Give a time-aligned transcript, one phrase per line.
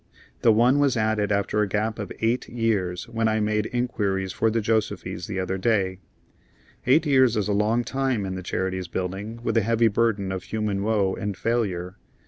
[0.41, 4.49] That one was added after a gap of eight years when I made inquiries for
[4.49, 5.99] the Josefys the other day.
[6.87, 10.45] Eight years is a long time in the Charities Buildings with a heavy burden of
[10.45, 11.97] human woe and failure.